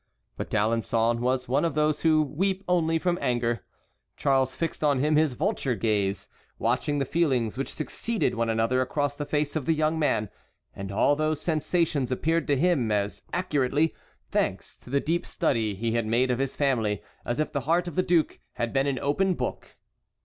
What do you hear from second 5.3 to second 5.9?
vulture